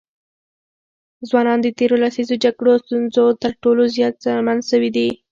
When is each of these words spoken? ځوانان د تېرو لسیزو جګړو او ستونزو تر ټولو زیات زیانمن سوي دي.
ځوانان 1.29 1.59
د 1.61 1.67
تېرو 1.77 1.95
لسیزو 2.03 2.35
جګړو 2.43 2.69
او 2.75 2.81
ستونزو 2.85 3.23
تر 3.43 3.51
ټولو 3.61 3.81
زیات 3.95 4.15
زیانمن 4.23 4.57
سوي 4.69 4.89
دي. 4.95 5.09